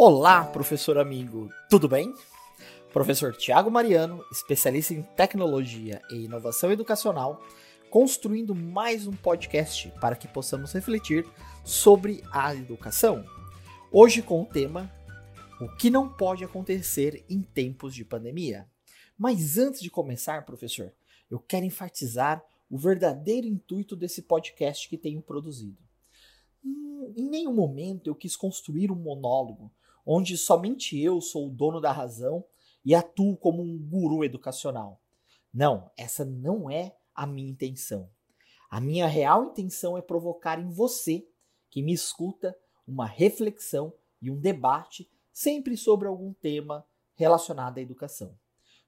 [0.00, 2.14] Olá, professor amigo, tudo bem?
[2.92, 7.42] Professor Tiago Mariano, especialista em tecnologia e inovação educacional,
[7.90, 11.26] construindo mais um podcast para que possamos refletir
[11.64, 13.24] sobre a educação.
[13.90, 14.88] Hoje com o tema
[15.60, 18.70] O que não pode acontecer em tempos de pandemia.
[19.18, 20.94] Mas antes de começar, professor,
[21.28, 22.40] eu quero enfatizar
[22.70, 25.82] o verdadeiro intuito desse podcast que tenho produzido.
[26.64, 29.72] Hum, em nenhum momento eu quis construir um monólogo
[30.10, 32.42] onde somente eu sou o dono da razão
[32.82, 35.02] e atuo como um guru educacional.
[35.52, 38.08] Não, essa não é a minha intenção.
[38.70, 41.28] A minha real intenção é provocar em você,
[41.68, 42.56] que me escuta,
[42.86, 43.92] uma reflexão
[44.22, 48.34] e um debate sempre sobre algum tema relacionado à educação.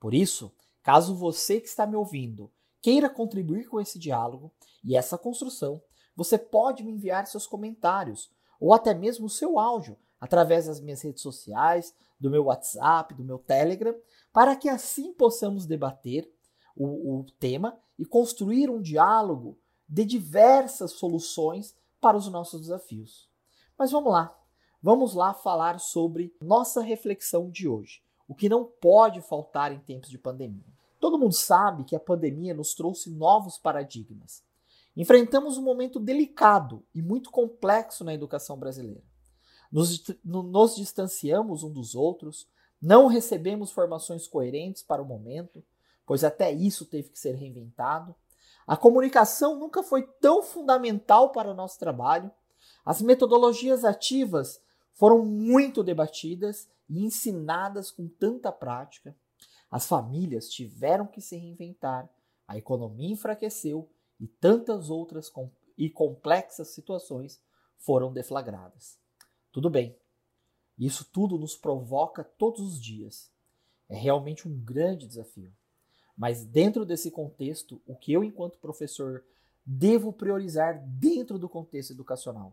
[0.00, 0.52] Por isso,
[0.82, 2.50] caso você que está me ouvindo
[2.82, 4.52] queira contribuir com esse diálogo
[4.82, 5.80] e essa construção,
[6.16, 11.02] você pode me enviar seus comentários ou até mesmo o seu áudio através das minhas
[11.02, 13.94] redes sociais, do meu WhatsApp, do meu Telegram,
[14.32, 16.26] para que assim possamos debater
[16.74, 23.28] o, o tema e construir um diálogo de diversas soluções para os nossos desafios.
[23.78, 24.34] Mas vamos lá,
[24.82, 28.02] vamos lá falar sobre nossa reflexão de hoje.
[28.26, 30.72] O que não pode faltar em tempos de pandemia.
[30.98, 34.42] Todo mundo sabe que a pandemia nos trouxe novos paradigmas.
[34.96, 39.04] Enfrentamos um momento delicado e muito complexo na educação brasileira.
[39.74, 42.46] Nos, nos distanciamos um dos outros,
[42.80, 45.64] não recebemos formações coerentes para o momento,
[46.06, 48.14] pois até isso teve que ser reinventado.
[48.68, 52.30] A comunicação nunca foi tão fundamental para o nosso trabalho.
[52.86, 59.12] As metodologias ativas foram muito debatidas e ensinadas com tanta prática.
[59.68, 62.08] As famílias tiveram que se reinventar,
[62.46, 67.42] a economia enfraqueceu e tantas outras com e complexas situações
[67.76, 69.02] foram deflagradas.
[69.54, 69.96] Tudo bem.
[70.76, 73.30] Isso tudo nos provoca todos os dias.
[73.88, 75.52] É realmente um grande desafio.
[76.18, 79.24] Mas dentro desse contexto, o que eu, enquanto professor,
[79.64, 82.52] devo priorizar dentro do contexto educacional?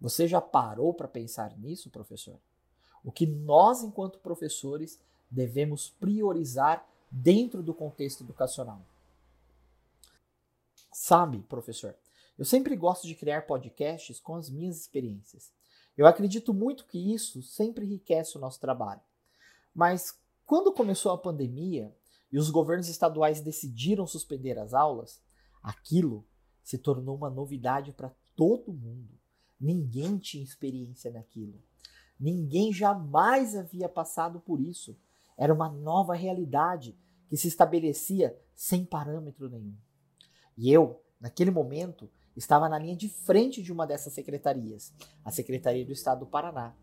[0.00, 2.38] Você já parou para pensar nisso, professor?
[3.02, 8.80] O que nós, enquanto professores, devemos priorizar dentro do contexto educacional?
[10.92, 11.96] Sabe, professor,
[12.38, 15.50] eu sempre gosto de criar podcasts com as minhas experiências.
[15.96, 19.00] Eu acredito muito que isso sempre enriquece o nosso trabalho.
[19.74, 21.94] Mas quando começou a pandemia
[22.30, 25.22] e os governos estaduais decidiram suspender as aulas,
[25.62, 26.26] aquilo
[26.62, 29.18] se tornou uma novidade para todo mundo.
[29.58, 31.62] Ninguém tinha experiência naquilo.
[32.18, 34.96] Ninguém jamais havia passado por isso.
[35.36, 36.96] Era uma nova realidade
[37.28, 39.76] que se estabelecia sem parâmetro nenhum.
[40.56, 44.92] E eu, naquele momento, estava na linha de frente de uma dessas secretarias,
[45.24, 46.74] a Secretaria do Estado do Paraná.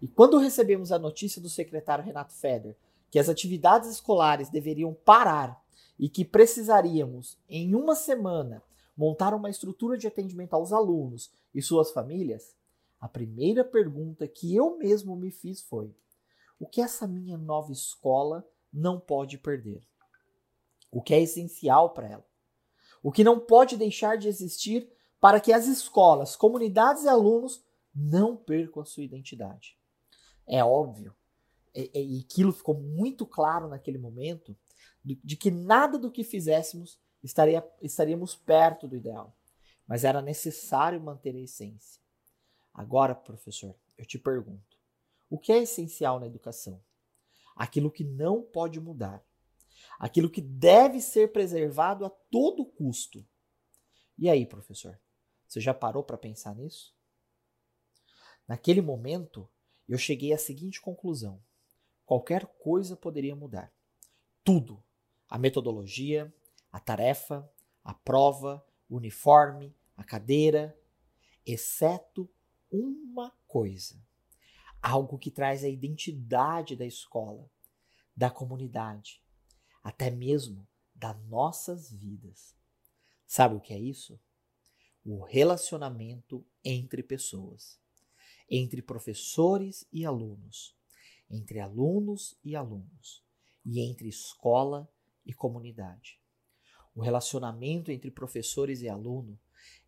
[0.00, 2.76] E quando recebemos a notícia do secretário Renato Feder
[3.10, 5.62] que as atividades escolares deveriam parar
[5.98, 8.62] e que precisaríamos, em uma semana,
[8.96, 12.56] montar uma estrutura de atendimento aos alunos e suas famílias,
[13.00, 15.94] a primeira pergunta que eu mesmo me fiz foi:
[16.58, 19.86] o que essa minha nova escola não pode perder?
[20.90, 22.26] O que é essencial para ela?
[23.04, 27.62] O que não pode deixar de existir para que as escolas, comunidades e alunos
[27.94, 29.78] não percam a sua identidade.
[30.46, 31.14] É óbvio,
[31.74, 34.56] e, e aquilo ficou muito claro naquele momento,
[35.04, 39.36] de, que nada do que fizéssemos estaria, estaríamos perto do ideal,
[39.86, 42.00] mas era necessário manter a essência.
[42.72, 44.78] Agora, professor, eu te pergunto:
[45.28, 46.80] o que é essencial na educação?
[47.54, 49.22] Aquilo que não pode mudar
[49.98, 53.26] aquilo que deve ser preservado a todo custo.
[54.16, 55.00] E aí, professor,
[55.46, 56.94] você já parou para pensar nisso?
[58.46, 59.48] Naquele momento,
[59.88, 61.42] eu cheguei à seguinte conclusão:
[62.04, 63.72] qualquer coisa poderia mudar.
[64.42, 64.82] Tudo.
[65.28, 66.32] A metodologia,
[66.70, 67.50] a tarefa,
[67.82, 70.78] a prova, o uniforme, a cadeira,
[71.46, 72.30] exceto
[72.70, 74.00] uma coisa.
[74.82, 77.50] Algo que traz a identidade da escola,
[78.14, 79.23] da comunidade,
[79.84, 82.56] até mesmo das nossas vidas.
[83.26, 84.18] Sabe o que é isso?
[85.04, 87.78] O relacionamento entre pessoas,
[88.50, 90.74] entre professores e alunos,
[91.30, 93.22] entre alunos e alunos,
[93.64, 94.90] e entre escola
[95.26, 96.18] e comunidade.
[96.94, 99.38] O relacionamento entre professores e aluno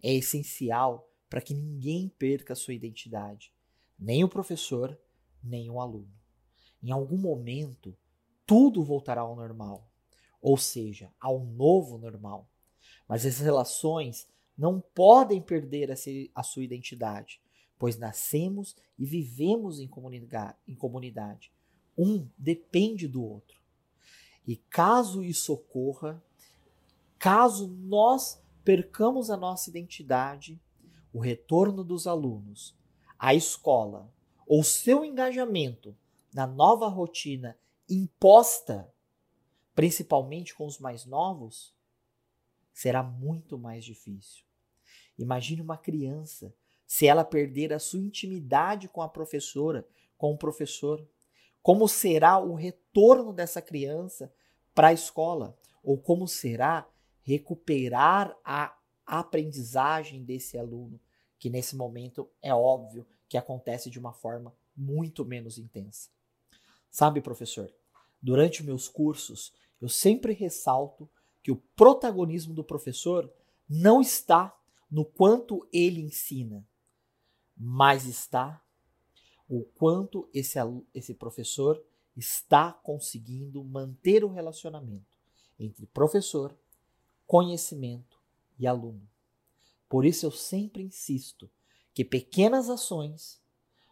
[0.02, 3.52] é essencial para que ninguém perca sua identidade,
[3.99, 4.99] nem o professor,
[5.42, 6.12] nem o aluno.
[6.82, 7.96] Em algum momento,
[8.46, 9.90] tudo voltará ao normal,
[10.40, 12.48] ou seja, ao novo normal.
[13.08, 15.90] Mas essas relações não podem perder
[16.34, 17.40] a sua identidade,
[17.78, 19.88] pois nascemos e vivemos em
[20.76, 21.52] comunidade.
[21.98, 23.60] Um depende do outro.
[24.46, 26.22] E caso isso ocorra,
[27.19, 30.60] caso nós percamos a nossa identidade,
[31.12, 32.76] o retorno dos alunos
[33.19, 34.10] à escola
[34.46, 35.96] ou seu engajamento
[36.32, 37.56] na nova rotina
[37.88, 38.92] imposta,
[39.74, 41.74] principalmente com os mais novos,
[42.72, 44.44] será muito mais difícil.
[45.18, 46.54] Imagine uma criança
[46.86, 49.86] se ela perder a sua intimidade com a professora,
[50.16, 51.06] com o professor.
[51.62, 54.32] Como será o retorno dessa criança
[54.74, 55.58] para a escola?
[55.82, 56.88] Ou como será
[57.22, 61.00] recuperar a aprendizagem desse aluno,
[61.38, 66.10] que nesse momento é óbvio que acontece de uma forma muito menos intensa.
[66.96, 67.70] Sabe, professor,
[68.22, 69.52] durante meus cursos,
[69.82, 71.06] eu sempre ressalto
[71.43, 73.31] que o protagonismo do professor
[73.69, 74.58] não está
[74.90, 76.66] no quanto ele ensina,
[77.54, 78.64] mas está
[79.46, 80.58] o quanto esse,
[80.94, 81.84] esse professor
[82.16, 85.19] está conseguindo manter o relacionamento
[85.58, 86.56] entre professor,
[87.26, 88.19] conhecimento
[88.58, 89.06] e aluno.
[89.87, 91.50] Por isso eu sempre insisto
[91.92, 93.38] que pequenas ações,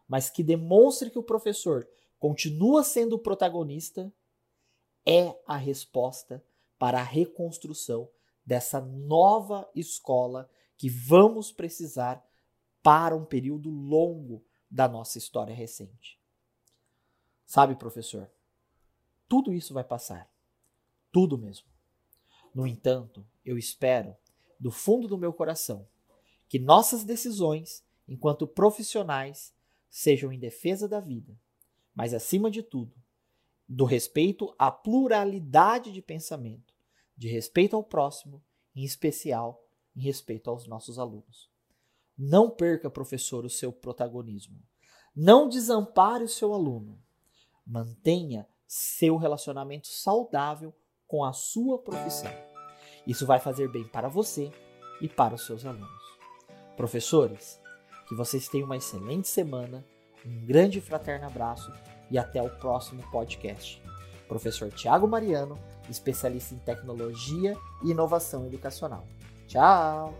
[0.08, 1.86] mas que demonstrem que o professor
[2.24, 4.10] continua sendo o protagonista,
[5.04, 6.42] é a resposta
[6.78, 8.08] para a reconstrução
[8.46, 10.48] dessa nova escola
[10.78, 12.26] que vamos precisar
[12.82, 16.18] para um período longo da nossa história recente.
[17.44, 18.30] Sabe, professor,
[19.28, 20.26] tudo isso vai passar.
[21.12, 21.68] Tudo mesmo.
[22.54, 24.16] No entanto, eu espero,
[24.58, 25.86] do fundo do meu coração,
[26.48, 29.52] que nossas decisões enquanto profissionais,
[29.90, 31.38] sejam em defesa da vida,
[31.94, 32.94] mas acima de tudo,
[33.68, 36.74] do respeito à pluralidade de pensamento,
[37.16, 38.42] de respeito ao próximo,
[38.74, 39.64] em especial
[39.96, 41.48] em respeito aos nossos alunos.
[42.16, 44.60] Não perca, professor, o seu protagonismo.
[45.14, 47.00] Não desampare o seu aluno.
[47.66, 50.74] Mantenha seu relacionamento saudável
[51.06, 52.32] com a sua profissão.
[53.06, 54.50] Isso vai fazer bem para você
[55.00, 56.02] e para os seus alunos.
[56.76, 57.60] Professores,
[58.08, 59.84] que vocês tenham uma excelente semana,
[60.26, 61.72] um grande fraterno abraço
[62.10, 63.82] e até o próximo podcast.
[64.28, 69.06] Professor Tiago Mariano, especialista em tecnologia e inovação educacional.
[69.46, 70.14] Tchau!